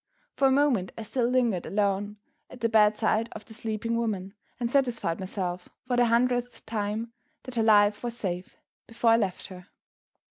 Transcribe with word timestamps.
For 0.33 0.47
a 0.47 0.51
moment 0.51 0.91
I 0.97 1.03
still 1.03 1.27
lingered 1.27 1.67
alone 1.67 2.17
at 2.49 2.61
the 2.61 2.69
bedside 2.69 3.29
of 3.33 3.45
the 3.45 3.53
sleeping 3.53 3.95
woman, 3.95 4.33
and 4.59 4.71
satisfied 4.71 5.19
myself 5.19 5.69
for 5.85 5.95
the 5.95 6.05
hundredth 6.07 6.65
time 6.65 7.13
that 7.43 7.53
her 7.53 7.61
life 7.61 8.01
was 8.01 8.17
safe, 8.17 8.57
before 8.87 9.11
I 9.11 9.17
left 9.17 9.45
her. 9.49 9.67